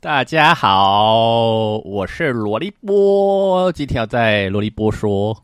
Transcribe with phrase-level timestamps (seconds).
[0.00, 5.36] 大家好，我是罗立波，今天要在罗立波说，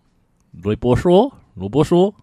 [0.62, 2.14] 罗立波说，罗波说，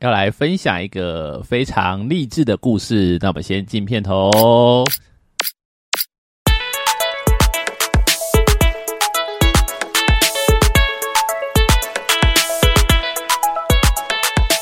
[0.00, 3.16] 要来分享一个非常励志的故事。
[3.22, 4.82] 那我们先进片头。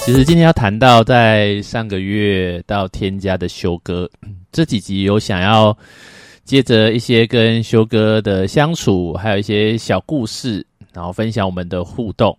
[0.05, 4.07] 其实今天要谈到在上个月到添加的修哥，
[4.53, 5.75] 这几集有想要
[6.45, 12.37] 接着一些跟修哥的相处，还有一些小故事，然后分享我们的互动。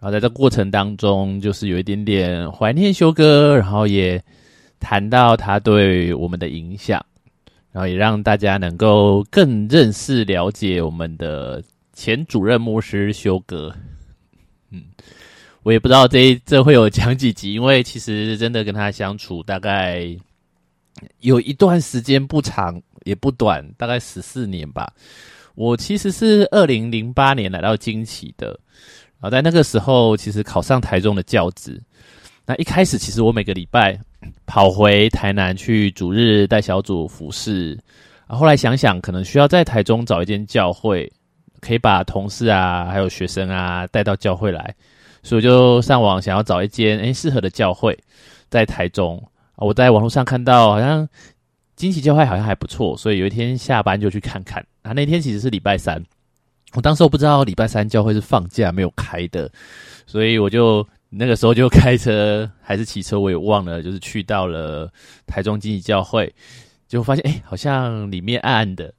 [0.00, 4.22] 然后在这过程当中，就是有一点点怀念修哥，然后也
[4.80, 7.04] 谈到他对我们的影响，
[7.72, 13.74] 然后也让大家能够更认识、了解我们的前主任牧师修哥。
[14.70, 14.82] 嗯。
[15.62, 20.14] 我也不知道这这会有讲几集，因为其实真的跟他相处大概
[21.20, 24.92] 有一段时间不长也不短，大概十四年吧。
[25.54, 28.48] 我其实是二零零八年来到惊奇的，
[29.20, 31.80] 然后在那个时候其实考上台中的教职。
[32.44, 33.98] 那一开始其实我每个礼拜
[34.46, 37.78] 跑回台南去主日带小组服侍，
[38.26, 41.10] 后来想想可能需要在台中找一间教会，
[41.60, 44.74] 可以把同事啊还有学生啊带到教会来。
[45.22, 47.98] 所以就上网想要找一间诶适合的教会，
[48.50, 49.22] 在台中。
[49.56, 51.08] 我在网络上看到好像
[51.76, 54.64] 惊奇教会好像还不错，所以有一天下班就去看看。
[54.82, 56.02] 啊，那天其实是礼拜三，
[56.74, 59.50] 我当时我不知道礼拜三教会是放假没有开的，
[60.06, 64.92] 所以我就那个时候就开车还是骑车我也忘了，就是去到了
[65.26, 66.32] 台中惊奇教会，
[66.86, 68.92] 就发现诶好像里面暗暗的。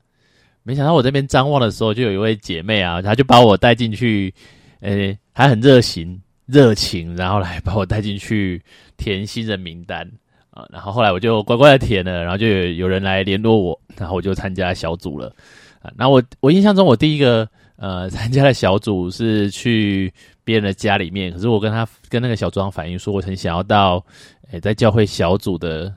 [0.64, 4.34] 没想到我这边张望的时候，就有一位姐妹啊，她就把我带进去。
[4.82, 8.62] 诶，还很热情、热情，然后来把我带进去
[8.98, 10.08] 填新人名单
[10.56, 15.32] 啊，然后后来我就乖乖的填了，然后就有有人来联络我，然后我就参加小组了
[15.84, 15.92] 啊。
[15.96, 20.12] 那我我印象中，我第一个呃 参加的小组是去
[20.44, 24.04] 别人的家里面，可是我跟他跟那个小组长反映说，我很想要到
[24.50, 25.94] 诶在教会小组的。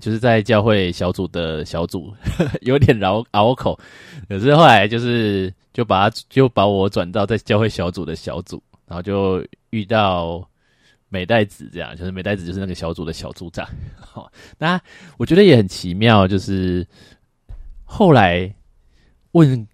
[0.00, 2.12] 就是在教会小组的小组
[2.60, 3.78] 有点绕拗口，
[4.28, 10.46] 可是后来就是就把他就把我转到在教会小组的小组，然后就遇到
[11.14, 13.64] 美代子这样，就是美代子就是那个小组的小组长。
[14.00, 14.80] 好，那
[15.16, 16.84] 我觉得也很奇妙，就是
[17.84, 18.52] 后来
[19.32, 19.66] 问，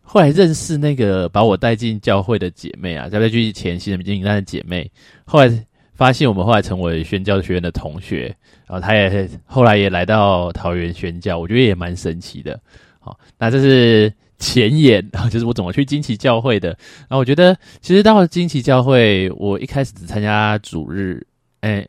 [0.00, 4.90] 后来认识那个把我带进教会的姐妹啊，在被去前新人经营那的姐妹，
[5.26, 5.64] 后来。
[5.98, 8.32] 发现我们后来成为宣教学院的同学，
[8.68, 12.56] 然后他也后来也来到桃园宣教，我觉得也蛮神奇的。
[13.00, 16.68] 好，那这是前言，然 后就是我怎么去惊奇教会的。
[16.68, 21.26] 然后我觉得其实到了惊奇教会，我一开始只参加主日，
[21.60, 21.86] 哎，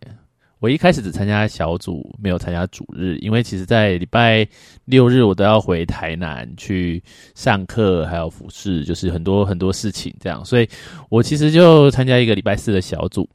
[0.59, 4.47] 我一开始只参加小组，没有参加主日，因为其实在礼拜
[4.85, 7.01] 六日我都要回台南去
[7.35, 10.67] 上课，还有服饰，就是很多很多事情这样，所以
[11.09, 13.29] 我其实就参加一个礼拜四的小组。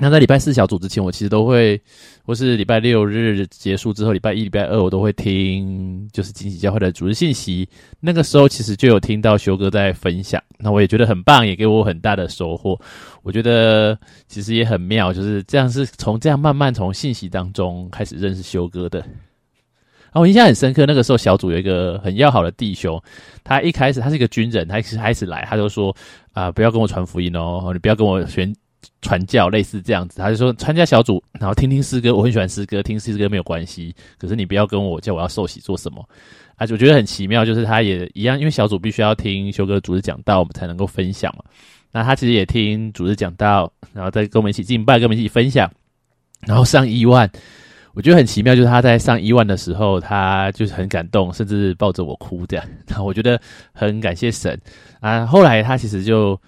[0.00, 1.80] 那在礼拜四小组之前，我其实都会，
[2.24, 7.68] 或是礼拜六日结束之后，礼拜一、礼拜二我都会听，就是惊喜教会的组织信息。
[7.98, 12.80] 那个时候其实就有听到修哥在分享，那我也觉得很棒，也给我很大的收获。
[13.24, 13.98] 我觉得
[14.28, 19.00] 其实也很妙，就是这样是从这样慢慢从信息当中开始认识修哥的。
[20.10, 23.02] 啊，我印象很深刻，那个时候小组有一个很要好的弟兄，
[23.42, 25.92] 他一开始他是一个军人，他一开始来他就说
[26.32, 28.54] 啊，不要跟我传福音哦，你不要跟我宣。
[29.02, 33.94] 传教类似这样子，他就说参加小组，然后听听诗歌，我很喜欢诗歌，听诗歌没有关系。
[34.18, 36.06] 可是你不要跟我叫我要受洗做什么
[36.56, 36.66] 啊？
[36.70, 41.44] 我觉得很奇妙，就是他也一样，因为小组必须要听修哥主持讲道，我们才能够分享嘛。
[41.92, 45.70] 那他其实也听主持讲道，然后再跟我们一起敬拜，跟我们一起分享。
[46.46, 47.30] 然后上一万，
[47.94, 52.64] 我觉得很奇妙，就是他在上一万的时候，他就是很感动，甚至抱着我哭这样。
[52.86, 53.40] 然后我觉得
[53.72, 54.60] 很感谢神
[55.00, 55.24] 啊。
[55.26, 56.40] 后来他其实就。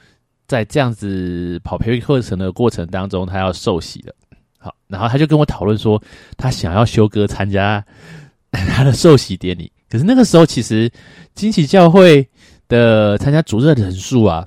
[0.51, 4.13] 在这样子跑培训课程的过程当中，他要受洗了。
[4.59, 6.03] 好，然后他就跟我讨论说，
[6.37, 7.83] 他想要修哥参加
[8.51, 9.71] 他的受洗典礼。
[9.89, 10.91] 可是那个时候，其实
[11.37, 12.29] 惊喜教会
[12.67, 14.45] 的参加主日人数啊，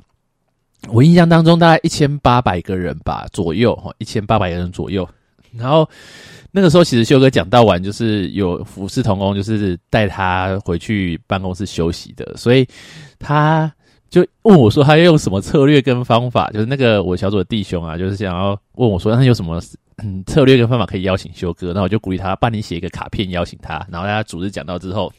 [0.89, 5.07] 我印象当中大概一千八百个人吧左右，哈，一千八百个人左右。
[5.57, 5.89] 然后
[6.51, 12.67] 那个时候，其实修哥讲到完，就是有服侍同工，就是带他回去办公室休息的，所以
[13.19, 13.73] 他。
[14.13, 19.59] 就问我说他要用什么策略跟方法，就是那个我小组的弟兄啊，就是想要问我说他有什么
[20.03, 25.11] 嗯策略跟方法可以邀请修哥，那我就鼓励他帮你写一个卡片邀请他，然后他组织讲到之后，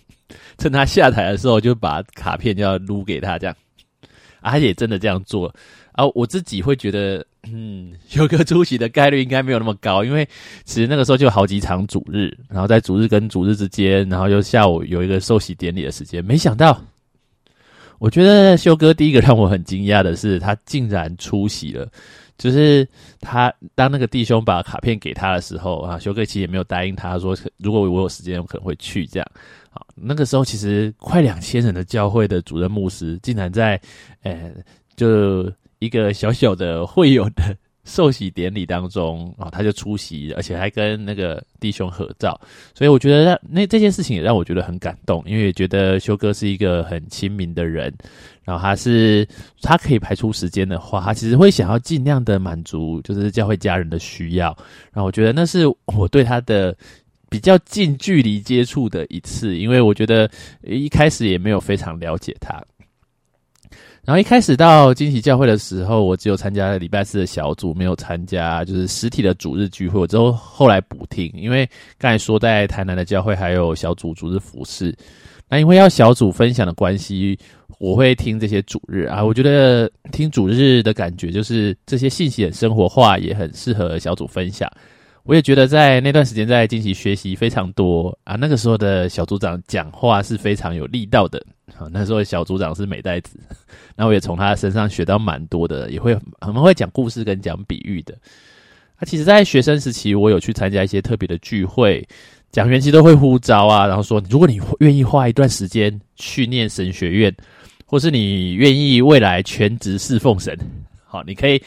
[0.58, 3.56] 趁他下台的时候就把卡片就要撸给他这样，
[4.38, 5.52] 啊他也真的这样做，
[5.90, 10.25] 啊我自己会觉得嗯，修哥出席的概率应该没有那么高，因为
[10.64, 16.25] 其实那个时候就好几场主日，然后在主日跟主日之间，然后又下午有一个受洗典礼的时间。
[16.25, 16.81] 没想到，
[18.05, 21.89] 我觉得修哥第一个让我很惊讶的是，他竟然出席了。
[22.37, 22.87] 就是
[23.19, 29.27] 他当那个弟兄把卡片给他的时候啊，修哥其实也没有答应他说，如果我有时间，我可能会去这样。
[29.71, 33.81] 好，那个时候其实快两千人的教会的主任牧师，竟然在
[34.23, 34.53] 呃，
[34.97, 37.57] 就一个小小的会友的。
[37.85, 42.41] 受洗典礼当中啊，他就出席，而且还跟那个弟兄合照，
[42.75, 47.93] 所以我觉得那这件事情也让我觉得很感动，因为觉得修哥是一个很亲民的人，
[48.43, 49.27] 然后他是
[49.61, 54.47] 他可以排出时间的话，他其实会想要尽量的满足就是教会家人的需要，
[54.93, 56.75] 然后我觉得那是我对他的
[57.29, 60.31] 比较近距离接触的一次，因为我觉得
[60.63, 62.63] 一开始也没有非常了解他。
[64.05, 69.99] 然后一开始到惊喜教会的时候，我只有参加礼拜四的小组，没有参加就是实体的主日聚会。
[69.99, 71.67] 我之后后来补听，因为
[71.97, 74.95] 刚才说在台南的教会还有小组主日服饰，
[75.49, 77.39] 那因为要小组分享的关系，
[77.79, 79.25] 我会听这些主日啊。
[79.25, 84.71] 我觉得听主日的感觉就是这些信息很生活化，也很适合小组分享。
[85.25, 88.37] 我也觉得在那段时间在进行学习非常多啊。
[88.37, 91.43] 那个时候的小组长讲话是非常有力道的。
[91.75, 93.38] 好，那时候小组长是美代子，
[93.97, 98.15] 那我也从他身上学到蛮多的，也会很会讲故事跟讲比喻的。
[98.99, 102.06] 他其实，在学生时期，我有去参加一些特别的聚会，
[102.53, 107.35] 讲员其实都会呼召啊，然后说，如果你愿意花一段时间去念神学院，
[107.87, 110.55] 或是你愿意未来全职侍奉神，
[111.06, 111.61] 好，你可以。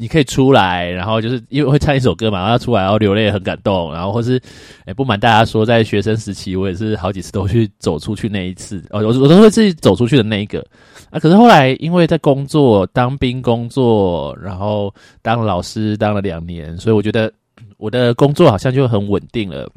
[0.00, 4.40] 你可以出来，然后就是因为会唱一首歌嘛，然后出来然后流泪很感动，然后或是，
[4.86, 10.64] 哎，不瞒大家说，在学生时期，我也是好几次都去走出去那一次，哦，我我都会自己走出去的那一个，
[11.10, 17.30] 啊，可是后来因为在工作当兵工作，然后当老师当了两年，所以我觉得
[17.76, 19.70] 我的工作好像就很稳定了，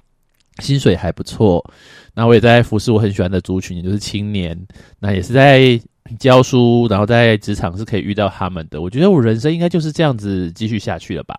[0.60, 1.62] 薪水还不错，
[2.16, 4.58] 那我也在服侍我很喜欢的族群，也就是青年，
[5.00, 5.78] 那也是在。
[6.20, 8.82] 教书，然后在职场是可以遇到他们的。
[8.82, 11.36] 我觉得我人生应该就是这样子继续下去了吧。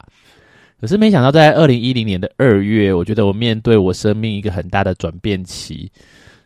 [0.80, 5.90] 可是没想到，在二零一零年的二月，我觉得我面对我生命一个很大的转变期。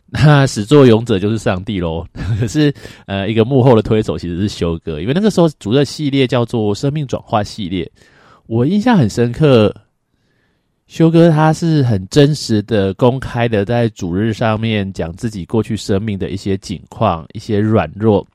[0.05, 2.05] 那始作俑者就是上帝喽。
[2.39, 2.73] 可是，
[3.05, 7.89] 呃，一个幕后的推手其实是修哥，因为那个时候主的系列叫做“生命转化系列”，
[8.47, 9.75] 我印象很深刻。
[10.89, 18.25] 修哥他是很真实的、公开的，在主日上面讲自己过去生命的一些景况、一些软弱，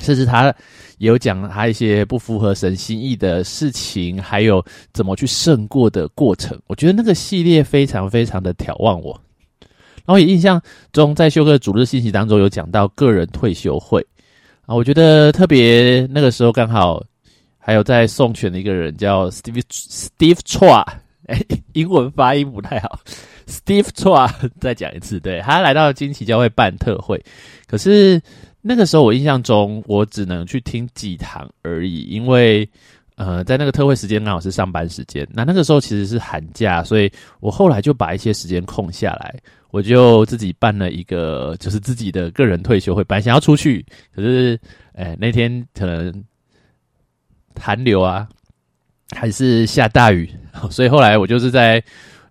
[0.00, 0.54] 甚至他
[0.98, 4.62] 也有讲他一些不符合神心意的事情，还有
[4.92, 6.60] 怎么去胜过的过程。
[6.66, 9.18] 我觉得那个系列非常非常的眺望我。
[10.04, 10.60] 然后也印象
[10.92, 14.06] 中，在修哥的主日信息当中有讲到个人退休会
[14.66, 17.02] 啊，我觉得特别那个时候刚好
[17.58, 20.84] 还有在送权的一个人叫 Steve Steve Chua。
[21.26, 21.40] 哎，
[21.72, 22.98] 英文发音不太好。
[23.46, 24.28] Steve Chua
[24.60, 27.22] 再讲一次，对他来到惊奇教会办特会，
[27.68, 28.20] 可是
[28.60, 32.68] 那个时候我印象中，我只能去听几堂而已，因为
[33.14, 35.26] 呃，在那个特会时间刚好是上班时间。
[35.32, 39.34] 那那个时候其实是寒假，所以我后来就把一些时间空下来，
[39.70, 43.04] 我就自己办了一个，就是自己的个人退休会。
[43.04, 44.58] 本来想要出去，可是
[44.92, 46.24] 哎，那天可能
[47.58, 48.28] 寒流啊。
[49.14, 50.28] 还是下大雨，
[50.70, 51.82] 所以后来我就是在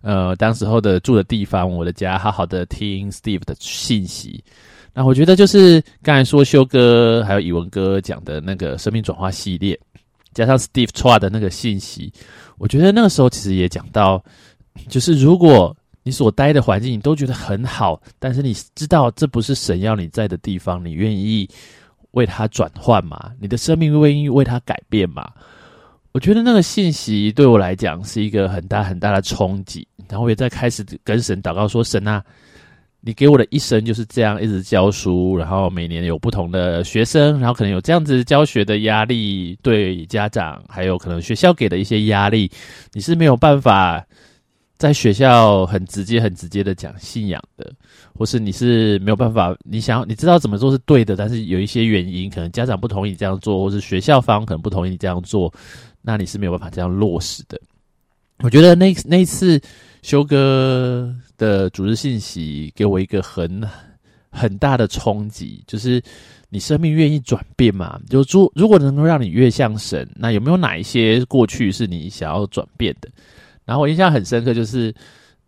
[0.02, 4.42] 呃当时候的住的地方，我的家，好好的听 Steve 的信息。
[4.92, 9.78] 那我觉得就是刚才说修哥还有以文哥讲的那个生命转化系列，
[10.32, 12.12] 加上 Steve Chua 的那个信息，
[12.56, 14.22] 我觉得那个时候其实也讲到，
[14.88, 21.46] 就是如果你所待的环境你都觉得很好，但是你知道这不是神要你在的地方，你愿意
[22.12, 23.32] 为他转换吗？
[23.38, 25.30] 你的生命愿意为他改变吗？
[26.16, 32.24] 我觉得那个信息对我来讲是一个很大很大的冲击，然后我也在开始跟神祷告说：“神啊，
[33.02, 42.50] 你给我的一生就是这样一直教书，然后每年有不同的学生，然后可能有这样子教学的压力，对家长还有可能学校给的一些压力，
[42.94, 44.02] 你是没有办法
[44.78, 47.70] 在学校很直接、很直接的讲信仰的，
[48.14, 55.52] 或是你是没有办法，你想要你知道怎么做是对的，但是有一些原因，可能家长不同意这样做，或是学校方可能不同意你这样做。”
[56.06, 57.60] 那你是没有办法这样落实的。
[58.38, 59.60] 我觉得那那次
[60.02, 63.68] 修哥的组织信息给我一个很
[64.30, 66.00] 很大的冲击，就是
[66.48, 68.00] 你生命愿意转变嘛？
[68.08, 73.10] 就如如果能够让你越像神，那有没有哪一些过去是你想要转变的？
[73.64, 74.94] 然后我印象很深刻，就是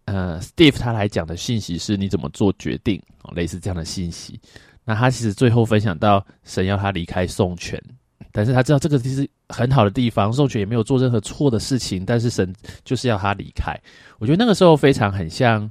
[0.06, 3.00] 呃，Steve 他来讲的信息是你怎么做决定
[3.32, 4.40] 类似这样的信息。
[4.84, 7.80] 那他其实最后分享到神要他离开宋权，
[8.32, 9.28] 但是他知道这个其实。
[9.48, 12.52] 很好的地方，宋权也没有做任何错的事情，但是神
[12.84, 13.78] 就是要他离开。
[14.18, 15.70] 我觉得那个时候非常很像，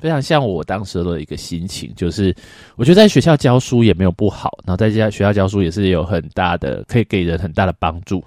[0.00, 2.34] 非常像我当时的一个心情，就是
[2.76, 8.24] 我觉得在学校教书也没有不好，然后在家学校教书也是有很大的可以给人很大的帮助。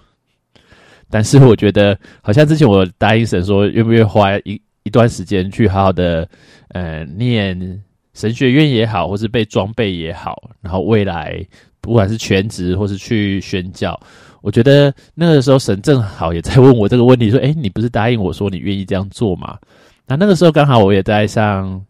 [1.10, 6.28] 但是我觉得，好像之前我答应神说，愿不愿意花一一段时间去好好的，
[6.70, 7.84] 呃，念
[8.14, 11.46] 神学院也好，或是被装备也好，然后未来
[11.82, 14.00] 不管是全职或是去宣教。
[14.46, 19.58] 我觉得那个时候神正好也在问我这个问题，说：“哎，你不是答应我说你愿意这样做吗？”
[20.06, 21.84] 那那个时候刚好我也在上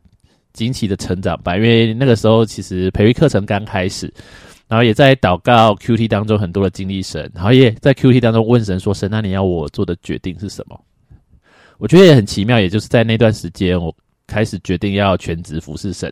[0.53, 4.09] 惊奇的成长班，因为那个时候其实培育课程刚开始，
[4.69, 10.79] 然后也在祷告 Q T 当中很多的经历神，然后也在 Q T 当中问神说：“神，那你要我做的决定是什么？”
[11.77, 13.93] 我觉得也很奇妙，也就是在那段时间，我
[14.27, 16.09] 开始决定要全职服侍神。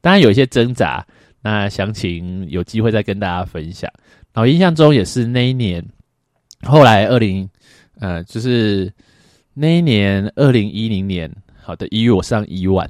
[0.00, 1.06] 当然有一些挣扎，
[1.40, 3.88] 那详情有机会再跟大家分享。
[4.36, 5.82] 然后印象中也是那一年，
[6.60, 7.48] 后来二零，
[8.00, 8.92] 呃，就是
[9.54, 12.86] 那一年二零一零年，好的一月我上一万，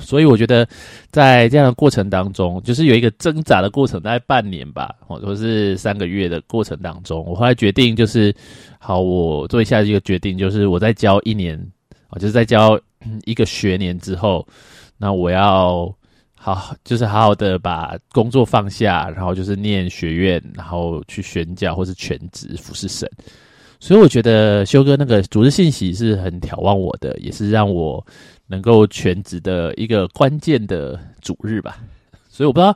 [0.00, 0.68] 所以我觉得
[1.12, 8.34] 在这样的过程当中，就是有一个挣扎的过程，大概半年吧，或者是三个月的过程当中，我后来决定就是，
[8.80, 11.56] 好，我做一下一个决定，就是我在教一年，
[12.08, 12.76] 啊，就是在教
[13.24, 14.44] 一个学年之后，
[14.96, 15.94] 那我要。
[16.40, 23.10] 好，就是好好的把工作放下，然后就是念学院，然后去宣教或是全职服侍神。
[23.80, 28.04] 所以我觉得修哥那个主日信息是很眺望我的，也是让我
[28.46, 31.78] 能够全职的一个关键的主日吧。
[32.28, 32.74] 所以我不知道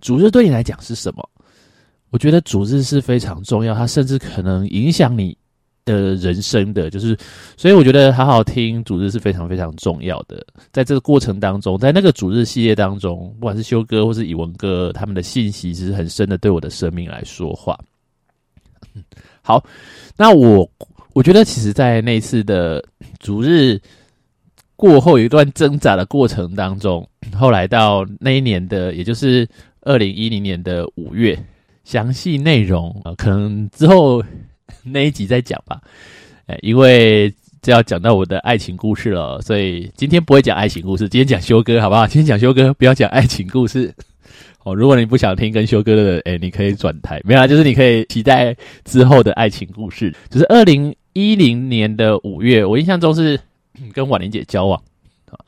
[0.00, 1.28] 主日对你来讲是什么。
[2.10, 5.36] 我觉得主日是非常重要，它甚至可能影响你。
[5.84, 7.16] 的人生的，就是，
[7.56, 10.44] 所以我觉得好好听主日是非常非常重要的。
[10.72, 17.78] 在这个过程当中，在那个主日系列当中，不管是修哥或是以文哥，他们的信息其实很深的，对我的生命来说话。
[19.42, 19.62] 好，
[20.16, 20.66] 那我
[21.12, 22.82] 我觉得，其实，在那次的
[23.18, 23.78] 主日
[24.76, 29.46] 过后，一段挣扎的过程当中，后来到那一年的，也就是
[29.82, 31.38] 二零一零年的五月，
[31.84, 34.24] 详细内容啊，可能之后。
[34.84, 35.80] 那一集再讲吧，
[36.46, 42.06] 哎，因为就要讲到我的爱情故事了，所以今天不会讲爱情故事，今天讲修哥，好不好？
[42.06, 43.94] 今天讲修哥，不要讲爱情故事
[44.64, 44.74] 哦。
[44.74, 50.14] 如果你不想听跟修哥的，哎，你可以转台，没有啊，就是你可以期待之后的爱情故事。
[50.28, 53.40] 就是二零一零年的五月，我印象中是
[53.94, 54.82] 跟婉玲姐交往
[55.30, 55.40] 啊。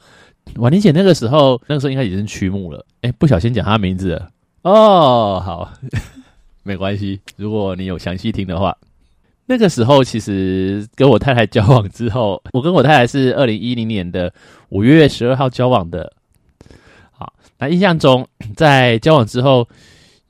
[0.57, 4.31] 婉玲姐那个时候，那个时候应该已经曲目了，哎，不小心讲她名字了
[4.63, 5.43] 哦。
[5.45, 5.71] 好，
[6.65, 8.75] 没关系，如果你有详细听的话。
[9.49, 14.33] 那个时候，其实跟我太太交往之后，我跟我太太是二零一零年的
[14.71, 16.13] 五月十二号交往的。
[17.13, 18.27] 好，那印象中，
[18.57, 19.69] 在交往之后，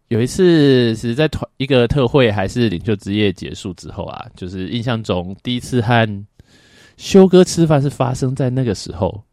[0.09, 6.25] 有一次是在团一个特会，还是领袖之夜结束之后啊，就是印象中第一次和
[6.99, 9.25] 修哥吃饭是发生在那个时候。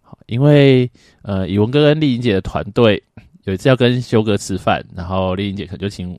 [0.00, 0.90] 好，因为
[1.22, 3.00] 呃，以文哥跟丽颖姐的团队
[3.44, 6.18] 有一次要跟修哥吃饭，然后丽颖姐可能就请。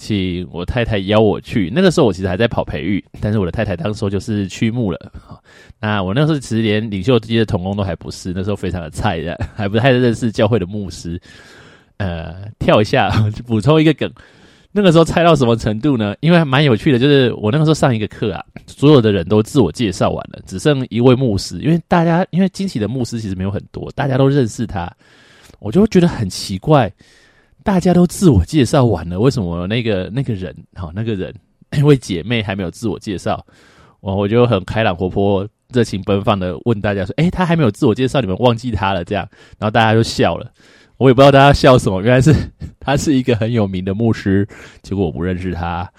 [0.00, 5.12] 请我太太邀我去，那个时候我其实还在跑培育，但是我的太太当时候就是去牧了。
[5.78, 11.20] 那我那时候其实连领袖级的童工都还不是，那时候非常的菜的，还不太认识教会的牧师。
[11.98, 13.10] 呃，跳一下
[13.46, 14.10] 补充一个梗，
[14.72, 16.16] 那个时候菜到什么程度呢？
[16.20, 24.90] 因为蛮有趣的，就是我那个时候上一个课啊，所有的人都自我介绍完了，只剩一位牧师，因为大家因为惊喜的牧师其实没有很多，大家都认识他，
[25.58, 26.90] 我就会觉得很奇怪。
[27.62, 31.34] 大家都自我介绍完了，为什么那个那个人，好那个人，
[31.70, 33.44] 那位姐妹还没有自我介绍？
[34.00, 40.50] 我我就很开朗活泼、热情奔放的问大家说：“哎，他还没有自我介绍，你们忘记他了？”这样，然后大家就笑了。
[40.96, 42.34] 我也不知道大家笑什么，原来是
[42.80, 44.48] 他是一个很有名的牧师，
[44.82, 45.90] 结果我不认识他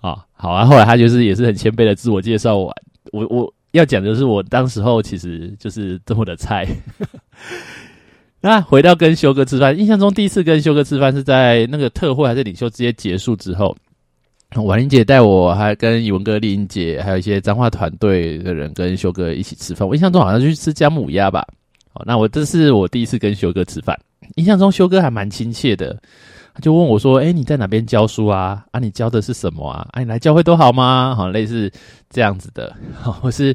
[0.00, 0.24] 啊。
[0.32, 2.74] 好啊，后来他就是也是很谦卑的自我介绍完。
[3.12, 6.66] 我我要讲的是，我当时候其实就是这么的菜。
[8.40, 13.76] 那回到跟修哥吃饭，印象中第一次跟修哥吃饭是在那个特会还是领袖直接结束之后，
[14.64, 19.86] 婉玲姐带我，还跟宇文哥、丽英姐，还有一些脏话团队的人跟修哥一起吃饭。
[19.86, 21.46] 我印象中好像去吃姜母鸭吧。
[21.92, 23.98] 好，那我这是我第一次跟修哥吃饭，
[24.36, 25.96] 印象中修哥还蛮亲切的。
[26.52, 28.64] 他就问我说：“哎，你在哪边教书啊？
[28.72, 29.86] 啊，你教的是什么啊？
[29.92, 31.14] 啊，你来教会都好吗？
[31.16, 31.70] 好，类似
[32.10, 32.74] 这样子的。
[33.00, 33.54] 好我是，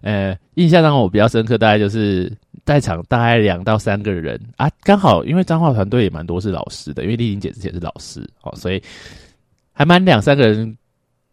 [0.00, 2.30] 呃，印象让我比较深刻，大概就是
[2.64, 8.82] 在场大概两到三个人啊，刚好因为彰化团队也蛮多是老师的，因为丽玲姐之前是老师，哦，所以
[9.72, 10.76] 还蛮两三个人，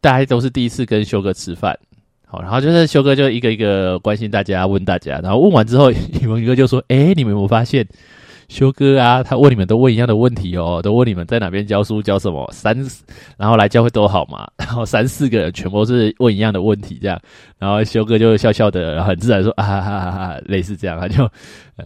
[0.01, 1.77] 大家都是第一次跟修哥吃饭。
[2.25, 7.87] 好，然后就是修哥就一个一个关心大家，问大家，然后问完之后，宇文哥就说：“哎，你们有没有发现？”
[8.49, 12.75] 修哥啊，他问你们都问一样的问题哦，都问你们在哪边教书教什么三，
[13.37, 17.21] 然后来教会多好嘛，然后三四个人全部是问一样的问题这样，
[17.59, 21.29] 然后修哥就笑笑的，很自然说啊哈哈哈，类似这样，他就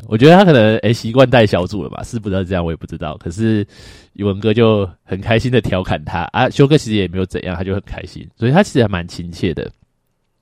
[0.07, 3.67] 我觉得他可能诶习惯带小组了吧，是不知道这样我也不知道，可是
[4.13, 9.69] 宇文哥就很开心的调侃他啊，修哥其实也没有怎样，他就很开心，所以他其实还蛮亲切的。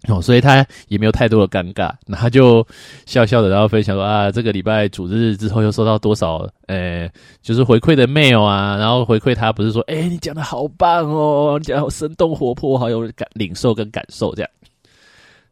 [0.07, 2.65] 哦，所以他也没有太多的尴尬，那他就
[3.05, 7.07] 笑笑的，然后分享说啊，这个礼拜主日之后又收到多少，呃，
[7.43, 14.49] 就是回馈的 mail 啊，然后回馈他不是说，哎，你讲的好棒哦，你讲好生动活泼，好有感领受跟感受，这样。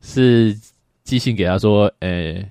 [0.02, 0.58] 是
[1.04, 2.44] 寄信给他说，呃，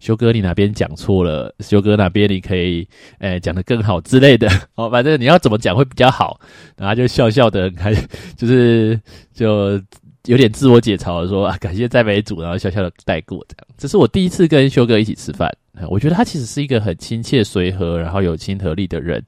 [0.00, 2.88] 修哥你哪边讲错了，修哥哪边你可以，
[3.20, 6.40] 呃，讲的更好之类的， 哦，反正你要怎么讲会比较好，
[6.76, 7.94] 然后就笑笑的，还
[8.36, 9.00] 就是
[9.32, 9.80] 就。
[10.26, 13.66] 有点自我解嘲的说啊，感谢在美组，然后笑笑的带过这样。
[13.78, 15.50] 这是我第一次跟修哥一起吃饭，
[15.88, 19.22] 我觉得他其实是一个很亲切、随和，然后有亲和力的人。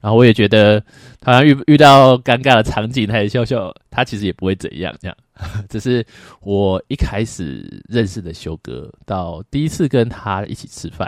[0.00, 0.80] 然后我也觉得，
[1.24, 4.94] 好像遇遇到尴尬的场景，他也笑笑，他其实也不会怎样。
[5.00, 5.16] 这样，
[5.68, 6.04] 这是
[6.40, 11.06] 我一开始认识的修哥，到第一次跟他一起吃饭。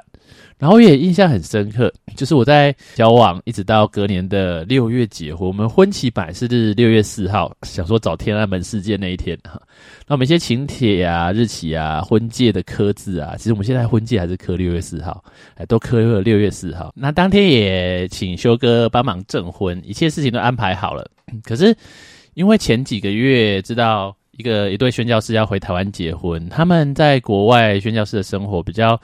[0.58, 9.62] 然后也印象很深刻，就是我在交往一直到隔年的六月结婚，我们婚期本来是六月四号，想说找天安门事件那一天哈。
[10.06, 16.92] 那我们一些请帖啊、日期啊、婚戒的刻字啊，其实我们现在婚戒还是刻六月四号，哎，都刻了六月四号。
[16.94, 21.08] 那当天也请修哥帮忙证婚，一切事情都安排好了。
[21.44, 21.75] 可是
[22.38, 28.99] 因为前几个月知道一个一对宣教师要回台湾结婚，他们在国外宣教师的生活比较，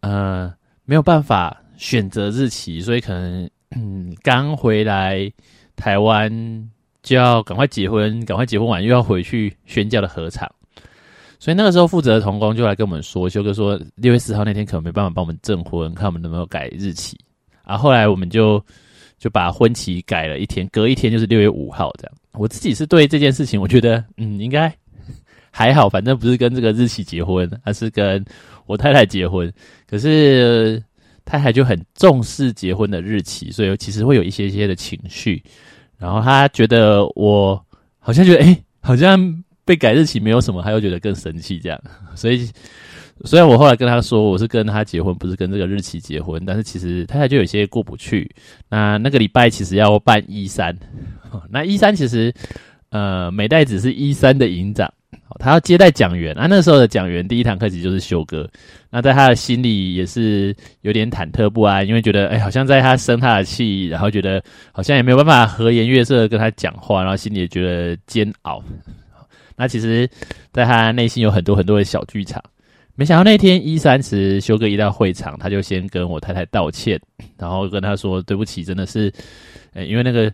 [0.00, 0.52] 呃。
[0.88, 5.28] 没有办法选择日期，所以可能嗯刚回来
[5.74, 6.30] 台湾
[7.02, 10.48] 就要赶快结婚，赶快结婚完又要回去宣教的合场，
[11.40, 17.18] 所以那个时候负责的童工就来跟我们说，修哥说六月四号那天可能没办法帮我们证婚，看我们能不能改日期。
[17.64, 18.64] 啊，后来我们就
[19.18, 22.14] 就把婚期改了一天，隔一天就是六月五号这样。
[22.36, 24.72] 我自己是对这件事情，我觉得嗯应该
[25.50, 28.24] 还好，反正不是跟这个日期结婚，而是跟。
[28.68, 29.48] 我太太结婚，
[29.88, 30.82] 可是
[31.24, 35.40] 太太就很重视结婚的日期，所以其实会有一些些的情绪。
[35.96, 37.64] 然后她觉得我
[38.00, 41.80] 好像觉得，哎，好像被改日期没有什么，她又觉得更生气这样。
[42.16, 42.50] 所以
[43.24, 48.28] 虽然我后来跟她说我是跟她结婚，不是跟这个日期结婚，但是其实太太就有些过不去。
[48.68, 50.76] 那那个礼拜其实要办一三，
[51.50, 52.32] 那一三其实
[52.90, 54.92] 呃美代子是一三的营长。
[55.38, 58.48] 他要接待讲员啊，那时候的讲员第一堂课其实就是修哥。
[58.90, 68.62] 那在他的心里也是有点忐忑不安，因为觉得哎，好像在他生他的气，然后觉得好像也没有办法和颜悦色的跟他讲话，然后心里也觉得煎熬。
[69.56, 70.08] 那其实，
[70.52, 72.42] 在他内心有很多很多的小剧场。
[72.94, 76.98] 没想到那天一三时，修哥一到会场，他就先跟我太太道歉，
[77.36, 79.12] 然后跟他说对不起，真的是，
[79.74, 80.32] 呃，因为那个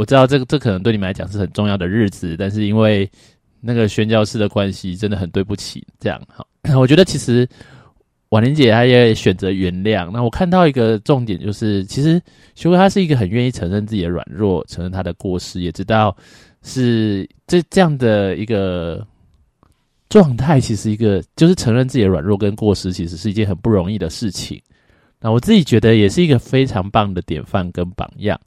[0.00, 3.10] 我知道这个这可能对你们来讲是很重要的日子，但是因为。
[3.62, 6.46] 那个宣教师的关系真的很对不起，这样好。
[6.80, 7.46] 我觉得其实
[8.30, 10.10] 婉玲姐她也选择原谅。
[10.10, 12.18] 那我看到一个重点就是，其实
[12.54, 16.16] 修哥他是一个很愿意承认自己的软弱，承认他的过失，也知道
[16.62, 19.06] 是这这样的一个
[20.08, 20.58] 状态。
[20.58, 24.58] 其实一个就是承认自己的软弱跟过失，其实是一件很不容易的事情。
[25.20, 28.40] 那我自己觉得也是一个非常棒的典范跟榜样。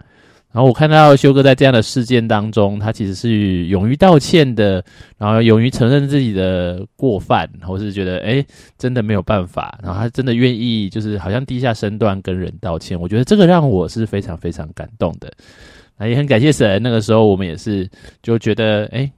[0.53, 4.85] 然后我看到修哥在这样的事件当中，他其实是勇于道歉的，
[5.17, 8.45] 然后勇于承认自己的过犯，或是觉得哎
[8.77, 13.01] 真的没有办法，然后他真的愿意就是好像低下身段跟人道歉。
[13.01, 15.33] 我觉得这个让我是非常非常感动的。
[15.97, 17.89] 那也很感谢神，那个时候我们也是
[18.21, 19.11] 就觉得哎，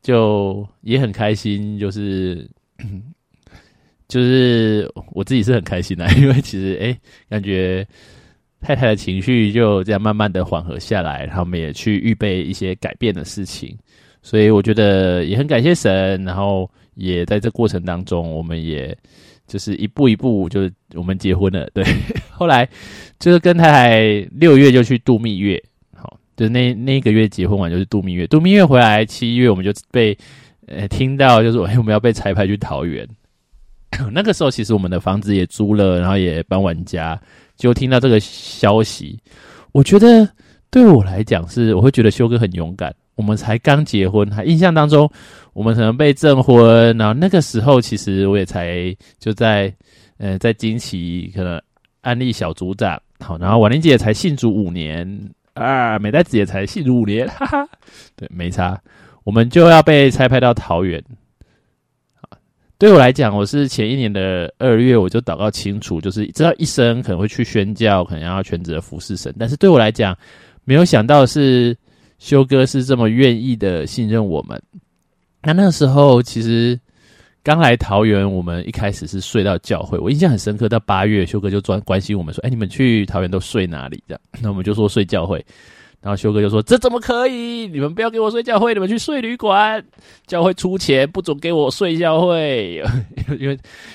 [0.00, 2.48] 就也很开心，就是
[4.08, 6.98] 就是我自己是很开心的，因为其实哎
[7.28, 7.86] 感觉。
[8.60, 13.76] 太太的情绪就这样慢慢的缓和下来，然后我们也去预备一些改变的事情，
[14.20, 18.96] 所以我觉得也很感谢神，然后也在这过程当中，我们也
[19.46, 21.84] 就是一步一步，就是我们结婚了，对，
[22.30, 22.68] 后来
[23.20, 25.62] 就是跟太太六月就去度蜜月，
[25.94, 30.18] 好，就那那个月结婚完就是度蜜月，度蜜月回来七月我们就被
[30.66, 33.08] 呃听到就是哎我们要被拆派去桃园，
[34.12, 37.18] 那个时候其实我们的房子也租了，然后也搬完家。
[37.58, 39.20] 就听到这个消息，
[39.72, 40.26] 我觉得
[40.70, 42.94] 对我来讲是，我会觉得修哥很勇敢。
[43.16, 45.10] 我们才刚结婚，还印象当中，
[45.52, 49.74] 我们可能被证婚，然后那个时候其实我也才就在，
[50.18, 51.60] 呃，在惊奇可能
[52.00, 55.04] 安利小组长，好，然后婉玲姐才信主五年
[55.54, 57.68] 啊，美代子也才信主五年，哈哈，
[58.14, 58.80] 对，没差，
[59.24, 61.02] 我们就要被拆派到桃园，
[62.78, 69.34] 对我来讲，我是前一年的二月我就祷告清楚，就是知道一生可能会去宣教，可能要全职的服侍神。
[69.36, 70.16] 但是对我来讲，
[70.64, 71.76] 没有想到是
[72.20, 74.62] 修哥是这么愿意的信任我们。
[75.42, 76.78] 那那个时候其实
[77.42, 80.68] 刚来桃园，我们一开始是睡到教会，我印象很深刻。
[80.68, 85.44] 到八月，修哥就专关心我们说：“哎，你们去桃园都睡哪里？”这样，那我们就说睡教会。
[86.00, 87.66] 然后修哥就说：“这怎么可以？
[87.66, 89.84] 你们不要给我睡教会，你们去睡旅馆。
[90.28, 92.80] 教会出钱，不准给我睡教会。
[93.40, 93.54] 因为，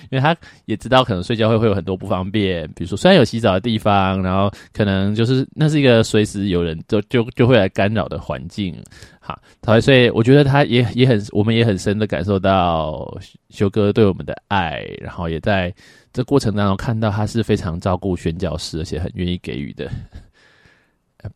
[0.10, 0.36] 因为他
[0.66, 8.76] 也知道可能睡教会会有很多不方便，比如说虽然有洗澡的地方，然后可能就是那是一个随时有人就就就会来干扰的环境。
[9.22, 9.40] 好，
[9.80, 13.18] 所以我觉得他也也很，我们也很深的感受到
[13.50, 15.74] 修哥对我们的爱，然后也在
[16.12, 19.90] 这过程当中看到他是非常照顾宣教师，而且很愿意给予的。”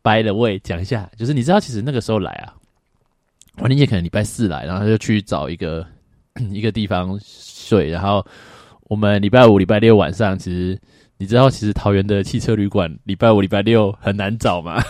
[0.02, 2.54] 掰了位讲一下，就是你知道，其实那个时候来啊，
[3.56, 5.86] 王林姐可能礼拜四来，然后他就去找一个
[6.50, 8.24] 一个地方睡，然后
[8.84, 10.78] 我们礼拜五、礼拜六晚上，其实
[11.16, 14.82] 你知道，其实桃园的汽车旅馆礼拜五、礼拜六很难找嘛。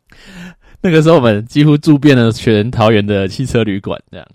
[0.80, 4.26] 那个时候我们几乎住遍了全桃园的汽车旅馆，这样。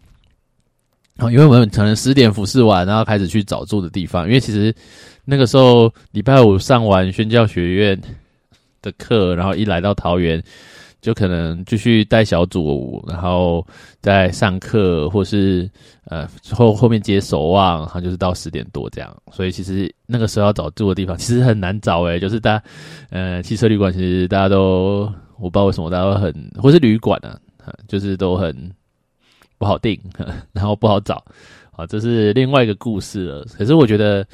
[1.16, 4.74] 然后因为我们可能十点服侍完，然后开始去找住的地方，因为其实
[5.26, 8.02] 那个时候礼拜五上完宣教学院。
[8.82, 10.42] 的课，然后一来到桃园，
[11.02, 13.66] 就可能继续带小组，然后
[14.02, 15.70] 在上课，或是
[16.06, 19.16] 呃后后面接守望，然后就是到十点多这样。
[19.32, 22.62] 所以其实那个时候要找住的地方，其实很难找诶，就是大
[23.10, 27.40] 呃汽车旅馆，其实大家都我不知道为什么大家都很，或是旅馆呢，
[27.88, 28.72] 就是都很
[29.58, 30.00] 不好订，
[30.52, 31.24] 然后不好找。
[31.78, 33.46] 啊，这是另外一个故事了。
[33.58, 34.28] 可是我觉得。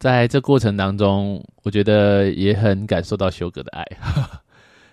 [0.00, 3.86] 在这过程当中，我觉得也很感受到修哥的爱。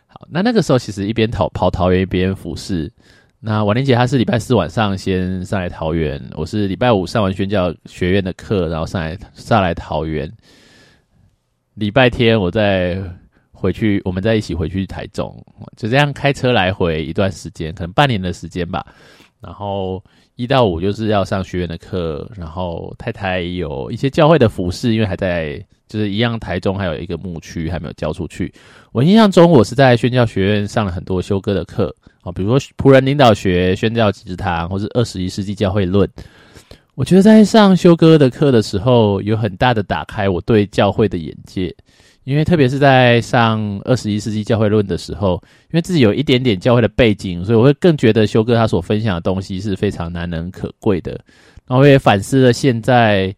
[0.05, 2.91] 好，那那个时候其实一边跑跑桃园，一边服侍。
[3.39, 10.29] 那王玲姐她是礼拜四晚上先上来桃园，我是礼拜五上完宣教学院的课，然后上来上来桃园。
[11.75, 13.01] 礼拜天我再
[13.53, 15.41] 回去，我们再一起回去台中，
[15.77, 18.85] 就这样开车来回一段时间，可能半年的时间吧。
[19.39, 20.03] 然后。
[20.37, 28.53] 一到五就是要上学院的课，然后太太有一些教会的服饰，因为还在就是一样，台中还有一个牧区还没有交出去。
[28.91, 36.07] 我印象中，我是在宣教学院上了很多修哥的课啊，比如说仆人领导学、宣教集堂，或是二十一世纪教会论。
[36.93, 41.75] 我觉得在上修哥的课的时候，有很大的打开我对教会的眼界。
[42.27, 51.11] 因为特别是在上二十一世纪教会论的时候，因为自己有一点点教会的背景，所以我会更觉得修哥他所分享的东西是非常难能可贵的。
[51.65, 53.33] 然后我也反思了现在，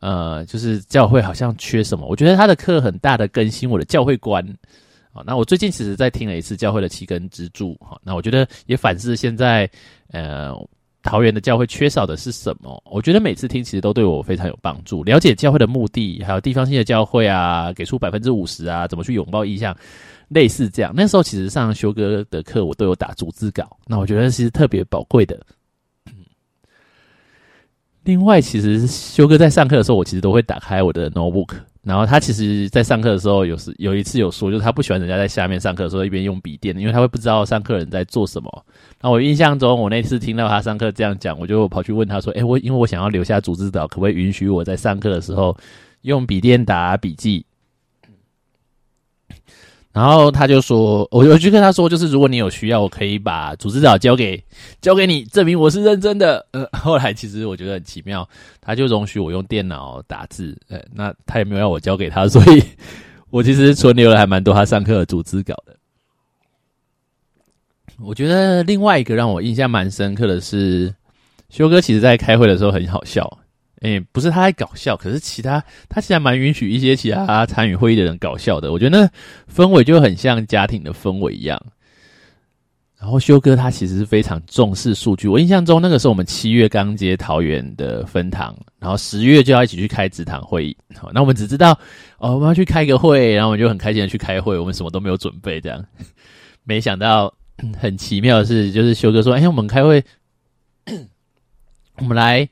[0.00, 2.06] 呃，就是教会好像缺什么。
[2.06, 4.46] 我觉得他的课很大的更新我的教会观。
[5.12, 7.76] 好，那我最近其实在听了一次教会的七根支柱。
[7.80, 9.68] 好，那我觉得也反思现在，
[10.12, 10.54] 呃。
[11.02, 12.82] 桃园的教会缺少的是什么？
[12.90, 15.02] 我觉得每次听其实都对我非常有帮助。
[15.04, 19.74] 了解教会的目的，还有地方性的教会啊，给出百分之五十啊，怎么去拥抱意向，
[20.28, 20.92] 类似这样。
[20.94, 23.78] 那时候其实上修哥的课，我都有打逐字稿。
[23.86, 25.40] 那我觉得其实特别宝贵的。
[28.02, 31.54] 另外，其实修哥在上课的时候，我其实都会打开我的 notebook。
[31.82, 38.64] 然后他其实，在上课的时候，有时有一次有说，就是他不喜欢人家在下面上课的时候一边用笔电，因为他会不知道上课人在做什么。
[39.00, 45.56] 那我印象中，我那次听到他上课这样讲，我就跑去问他说：“诶，我因为我想要留下组织导，可不可以允许我在上课的时候
[46.02, 47.44] 用笔电打笔记？”
[49.98, 54.40] 然后他就说：“我我就跟他说，就是如果你有需要，我可以把组织稿交给
[54.80, 58.28] 交给你，证明我是认真的。”呃， 后来其实我觉得很奇妙，
[58.60, 60.56] 他就容许我用电脑打字。
[60.68, 62.62] 呃，那他也没有要我交给他，所以
[63.30, 65.74] 我其实存留了还蛮多他上课的组织稿的。
[67.98, 70.94] 我觉得另外一个让我印象蛮深刻的是，
[71.50, 73.38] 修哥其实在开会的时候很好笑。
[73.80, 78.72] 诶，不是他在搞笑，可是其他他其实蛮允许一些其他参与会议的人搞笑的。
[78.72, 79.10] 我觉得那
[79.52, 81.60] 氛围就很像家庭的氛围一样。
[83.00, 85.28] 然后修哥他其实是非常重视数据。
[85.28, 90.76] 我印象中那个时候我们七月刚接桃园的分堂，然后十月就要一起去开职堂会议。
[90.96, 91.78] 好，那我们只知道
[92.18, 94.58] 哦，我们要去开个会，然后我们就很开心的去开会。
[94.58, 95.84] 我们什么都没有准备，这样。
[96.64, 97.32] 没想到
[97.78, 100.04] 很奇妙的是，就是修哥说：“哎，我们开会，
[101.98, 102.46] 我们来。”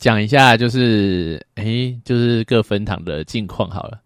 [0.00, 4.00] 讲一下，就是诶，就是各分堂的近况好了。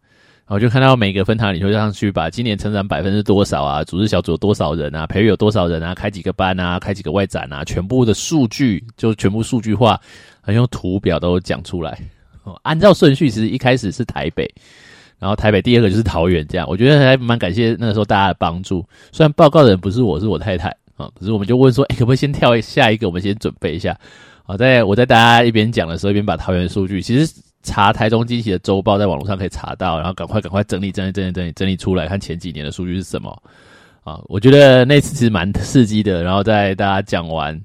[0.47, 9.99] 然后就看到每个分堂里头上去，把今年成长百分之多少啊，组织小组有多少人啊，培育有多少人啊，开几个班啊，开几个外展啊，全部的数据就全部数据化，
[10.49, 11.99] 用图表都讲出来。
[12.63, 14.53] 按照顺序，其实一开始是台北，
[15.19, 18.85] 然后台北第二个就是桃园，这样我觉得还蛮感谢那个时候大家的帮助。
[19.13, 23.97] 虽然报告的人不是我，是我太太啊，可是我们就问说，哎，可不可以先跳下一个，我们先准备一下。
[24.47, 33.43] 好，在我在大家一边讲的时候，一边把桃园数据，其实查台中惊喜的周报，在网络上可以查到，然后赶快赶快整理整理整理整理整理出来，看前几年的数据是什么
[34.03, 34.21] 啊？
[34.27, 37.59] 我觉得那次其实蛮刺激的，然后在大家讲完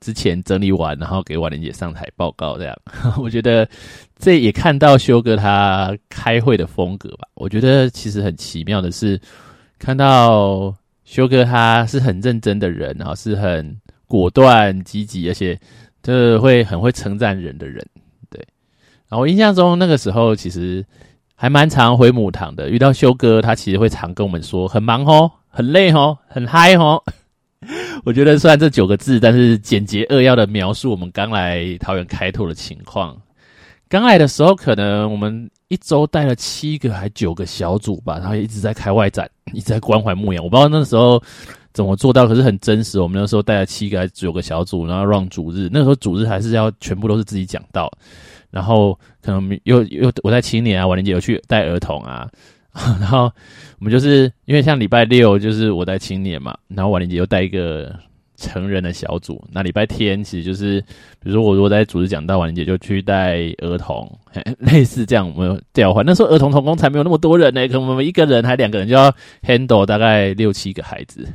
[0.00, 2.76] 之前整理完，然后给婉玲姐上台报告，这样
[3.22, 3.68] 我觉得
[4.18, 7.28] 这也看到修哥他开会的风格吧。
[7.34, 9.20] 我觉得其实很奇妙的是，
[9.78, 15.56] 看到修哥他是很认真的人，然后是很果断积极，而且。
[16.04, 17.82] 就是会很会称赞人的人，
[18.28, 18.46] 对。
[19.08, 20.84] 然后印象中那个时候其实
[21.34, 27.02] 还蛮常回母堂的，遇到修哥，他其实会常跟我们说很忙哦，很累哦，很嗨哦。
[28.04, 33.16] 我觉得虽然这九个字，但是简洁扼要的描述我们刚来桃园开拓的情况。
[33.88, 40.44] 刚来的时候，可能我们一周带了七个还九个小组吧，然后一直在开外展，一直在关怀牧羊。
[40.44, 41.22] 我不知道那时候。
[41.74, 42.26] 怎么做到？
[42.26, 43.00] 可是很真实。
[43.00, 45.68] 我们那时候带了七个还是、九个小组，然后让主日。
[45.72, 47.92] 那时候主日还是要全部都是自己讲到，
[48.50, 52.30] 然后可能又又我在青年啊，婉玲姐有去带儿童啊，
[53.00, 53.24] 然后
[53.80, 57.92] 我们就是因为像礼拜六就是我在青年嘛，然后婉玲姐又带一个
[58.36, 59.42] 成人的小组。
[59.50, 60.80] 那礼拜天其实就是，
[61.18, 64.08] 比如说我如果在主日讲到，婉玲姐就去带儿童，
[64.58, 66.06] 类似这样我们调换。
[66.06, 71.26] 那时候儿童童工才没有那么多人呢，可能我们一个人还两个人就要 handle 大概六七个孩子。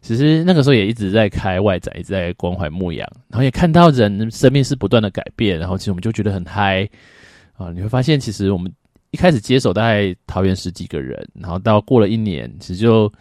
[0.00, 6.88] 其实那个时候也一直在开外展，一直在关怀牧羊，然后也看到人生命是不断的改变，然后其实我们就觉得很嗨
[7.56, 7.70] 啊！
[7.70, 8.72] 你会发现，其实我们
[9.10, 13.12] 一开始接手大概桃园十几个人，然后到过了一年，其实就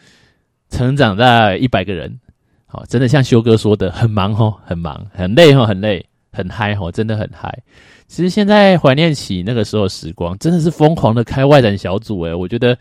[0.70, 2.18] 成长在一百个人。
[2.66, 7.52] 好，真的像修哥说的，很忙哦，很忙，很累哦，很累，很嗨哦，真的很嗨。
[8.08, 12.78] 其实现在怀念起那个时候时光，真的是疯狂的开外展小组诶，我觉得。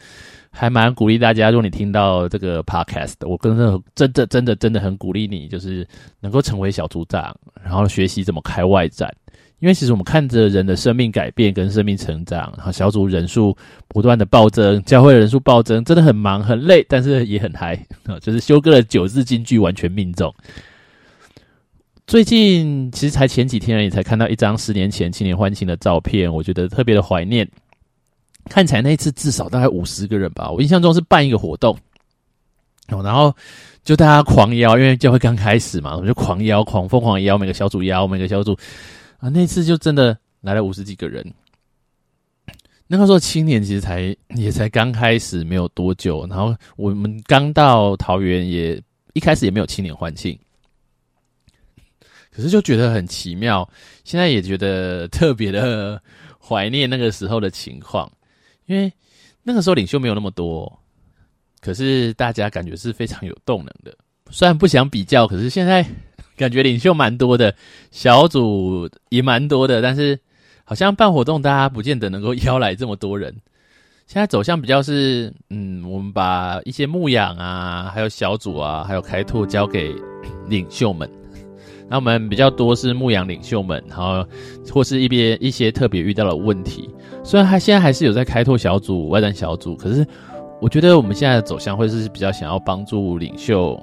[0.58, 5.86] 还蛮鼓励大家，如果你听到这个 podcast，我真的真的真的真的很鼓励你，就是
[6.18, 9.08] 能够成为小组长，然后学习怎么开外展。
[9.60, 17.78] 因为其实我们看着人的生命改变跟生命成长，然后小组人数不断的暴增，教会人数暴增，真的很忙很累，但是也很嗨！
[18.20, 20.34] 就是修哥的九字金句完全命中。
[22.08, 27.48] 最近其实才前几天而已，才看到一张十年前青年欢庆的照片，我觉得特别的怀念。
[28.48, 31.76] 看起来那一次至少大概五十个人吧，我印象中是办一个活动，
[32.88, 33.34] 哦，然后
[33.84, 38.58] 就大家狂邀，因为教会刚开始嘛，我们就狂邀，狂疯狂邀，每个小组邀，每个小组
[39.18, 41.24] 啊，那次就真的来了五十几个人。
[42.90, 48.82] 那个时候青年其实才也才刚开始没有多久，然后我们刚到桃园，也
[49.12, 50.38] 一开始也没有青年欢庆，
[52.30, 53.68] 可是就觉得很奇妙，
[54.04, 56.00] 现在也觉得特别的
[56.40, 58.10] 怀念那个时候的情况。
[58.68, 58.92] 因为
[59.42, 60.70] 那个时候领袖没有那么多，
[61.60, 63.96] 可是大家感觉是非常有动能的。
[64.30, 65.84] 虽然不想比较，可是现在
[66.36, 67.54] 感觉领袖蛮多的，
[67.90, 70.18] 小组也蛮多的，但是
[70.64, 73.34] 好像办活动大家不见得能够邀来这么多人。
[74.06, 79.94] 现在走向比较是，嗯，我们把一些牧养啊，还有小组啊，还有开拓交给
[80.46, 81.10] 领袖们。
[81.90, 84.24] 那我们比较多是牧羊领袖们，然后
[84.70, 86.88] 或是一边一些特别遇到的问题。
[87.24, 90.06] 虽然他现在还是有在开拓小组、外展小组，可是
[90.60, 93.78] 我觉得我们现在的走向会是比较想要帮助领袖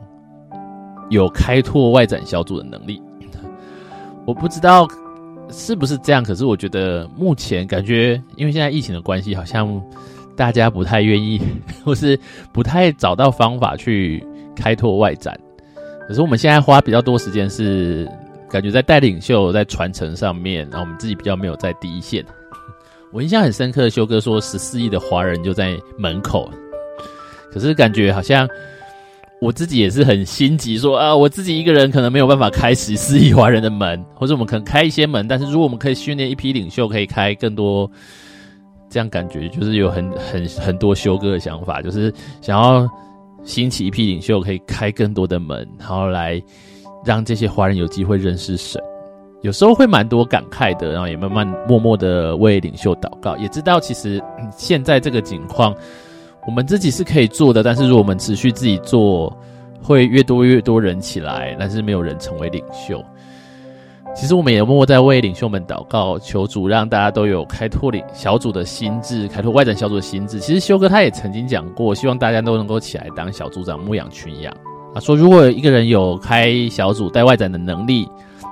[1.09, 3.01] 有开拓外展小组的能力。
[4.25, 4.87] 我不知道
[5.49, 9.81] 是不是这样，可是我觉得目前感觉，因为现在疫情的关系，好像
[10.35, 11.41] 大家不太愿意，
[11.83, 12.19] 或是
[12.51, 15.39] 不太找到方法去开拓外展。
[16.07, 18.07] 可是我们现在花比较多时间是
[18.49, 22.23] 感觉在带领秀在传承上面，然后我们自己比较没有在第一线。
[23.11, 26.49] 我印象很深刻的修哥说十四亿的华人就在门口，
[27.51, 28.47] 可是感觉好像
[29.41, 37.89] 我自己也是很心急，说啊我自己一个人可能没有办法开十四亿华人的门，或者我们可能开一些门，但是如果我们可以训练一批领袖，可以开更多，
[38.89, 42.87] 这样感觉就是有很很很多修哥的想法，就是想要。
[43.45, 46.41] 兴起一批领袖，可以开更多的门，然后来
[47.05, 48.81] 让这些华人有机会认识神。
[49.41, 54.19] 有时候会蛮多感慨的，然后也慢慢默默的为领袖祷告，也知道其实
[54.57, 55.73] 现在这个情况，
[56.47, 59.31] 我们自己是可以做的，但是如果我们持续自己做，
[59.83, 62.99] 会越多越多人起来，但是没有人成为领袖。
[64.15, 70.39] 其实我们也默默在为领袖们祷告，求主让大家都有开拓领小组的心智，开拓外展小组的心智。
[70.39, 74.55] 其实修哥他也曾经讲过，希望大家都能够起来当小组长，牧养群羊
[74.93, 75.01] 啊。
[75.01, 78.07] 说如果一个人有开小组带外展的能力，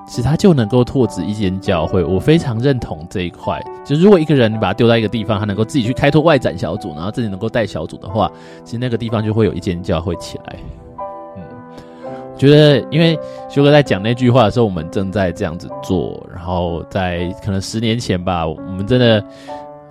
[0.06, 2.04] 其实他就能够拓殖一间教会。
[2.04, 3.58] 我非常认同这一块。
[3.86, 8.30] 就如果一个人你把他丢在一个地方，他能够自己去开拓外展小组，然后自己能够带小组的话，
[8.66, 10.58] 其实那个地方就会有一间教会起来。
[12.36, 13.18] 觉得，因为
[13.50, 19.24] 修哥在讲那句话的时候，我们正在这样子做，然后在可能十年前吧，我们真的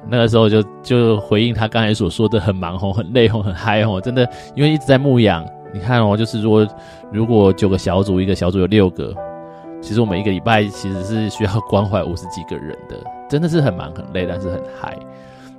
[0.09, 5.47] 那个时候就就回应他刚才所说的，很忙吼，很累吼，很嗨吼，真的，因为一直在牧养。
[5.73, 6.67] 你看哦，就是说，
[7.11, 9.15] 如果九个小组，一个小组有六个，
[9.81, 12.97] 其实我们一个礼拜其实是需要关怀五十几个人的，
[13.29, 14.95] 真的是很忙很累，但是很嗨。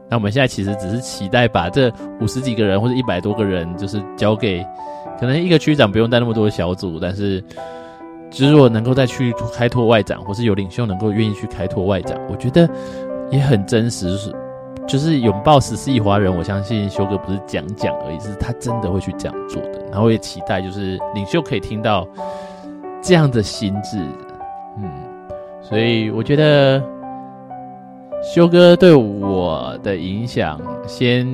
[0.10, 1.91] 那我们现在其实只是期待把这
[2.22, 4.63] 五十几个人或者一百多个人，就是交给。
[5.19, 7.41] 可能一个区长不用带那么多小组，但是，
[8.30, 12.67] 就是如果能够再去开拓外展，或是有领袖能够愿意去开拓外展，我觉得
[13.32, 14.34] 也很真实，是
[14.88, 16.36] 就是拥抱十四亿华人。
[16.36, 19.80] 我相信修哥不是讲讲而已，是他真的会去这样做的。
[19.91, 22.08] 然后也期待就是领袖可以听到
[23.02, 23.97] 这样的心智，
[24.78, 24.89] 嗯，
[25.62, 26.84] 所以我觉得
[28.21, 31.26] 修哥对我的影响先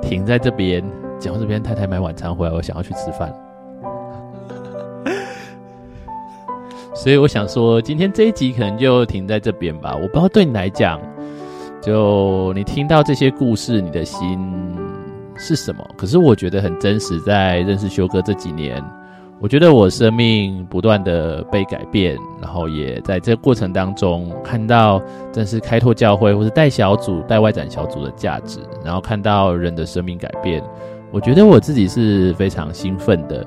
[0.00, 0.82] 停在这边。
[1.20, 3.30] 讲到这边太太买晚餐回来，我想要去吃饭，
[6.94, 9.94] 所以我想说，今天这一集可能就停在这边吧。
[9.94, 10.98] 我不知道对你来讲，
[11.82, 14.38] 就你听到这些故事，你的心
[15.36, 15.86] 是什么？
[15.96, 17.20] 可是我觉得很真实。
[17.20, 18.82] 在认识修哥这几年，
[19.40, 25.00] 我觉得我生命不断的被改变，然后也在这个过程当中看到，
[25.32, 30.62] 正是开拓教会或是带小组、带外展小组的价值，然后看到人的生命改变。
[31.12, 33.44] 我觉得我自己是非常兴奋的，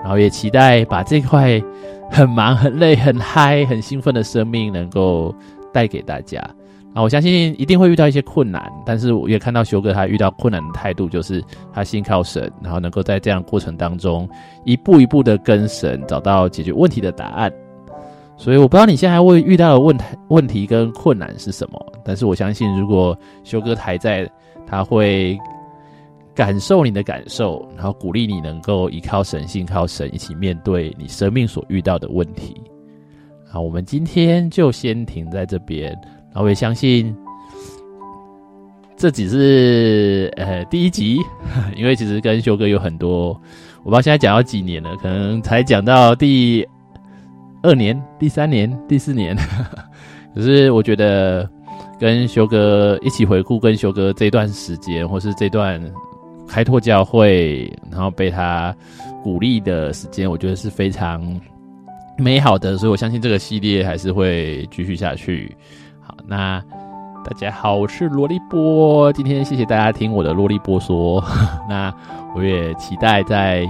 [0.00, 1.60] 然后也期待把这块
[2.10, 5.34] 很忙、很累、很嗨、很兴奋的生命能够
[5.72, 6.40] 带给大家。
[6.92, 14.28] 啊，我相信一定会遇到一些困难，但是我也看到修哥他遇到困难的态度，就是他信靠神，然后能够在这样过程当中
[14.64, 17.52] 一步一步的跟神找到解决问题的答案。
[18.36, 19.98] 所以我不知道你现在会遇到的问、
[20.28, 24.30] 问题跟困难是什么，但是我相信如果修哥还在，
[24.66, 25.38] 他会。
[26.36, 32.54] 感受你的感受，然后鼓励你能够依靠神信靠神一起面对你生命所遇到的问题。
[33.48, 35.90] 好，我们今天就先停在这边。
[36.26, 37.16] 然后我也相信，
[38.98, 41.18] 这只是呃第一集，
[41.74, 43.28] 因为其实跟修哥有很多，
[43.82, 46.68] 我不知道现在讲到几年了，可能才讲到第
[47.62, 49.34] 二年、第三年、第四年。
[50.34, 51.48] 可是我觉得
[51.98, 55.82] 跟修哥一起回顾，跟修哥这段时间，或是这段。
[56.48, 58.74] 开拓教会，然后被他
[59.22, 61.22] 鼓励的时间，我觉得是非常
[62.16, 65.54] 美好的，所以我相信这个系列还是会继续下去。
[66.00, 66.62] 好，那
[67.24, 71.22] 大家好，我是萝莉波，今天谢谢大家听我的萝莉波说，
[71.68, 71.92] 那
[72.34, 73.66] 我也期待在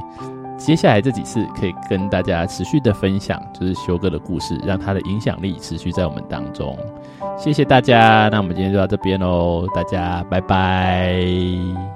[0.59, 6.77] 接下来这几次可以跟大家持续的分享，就是修哥的故事，让他的影响力持续在我们当中。
[7.39, 11.96] 谢谢大家，那我们今天就到这边喽，大家拜拜。